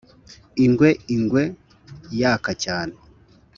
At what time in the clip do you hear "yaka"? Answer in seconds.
2.19-2.51